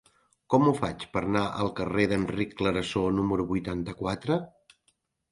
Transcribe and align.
Com 0.51 0.63
ho 0.67 0.71
faig 0.77 1.03
per 1.17 1.21
anar 1.25 1.43
al 1.63 1.67
carrer 1.79 2.05
d'Enric 2.11 2.55
Clarasó 2.61 3.03
número 3.19 3.45
vuitanta-quatre? 3.53 4.39